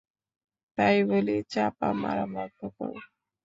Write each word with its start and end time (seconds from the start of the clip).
তাই 0.77 0.97
বলি 1.09 1.35
চাপামারা 1.51 2.25
বন্ধ 2.33 2.59
কর। 2.75 2.93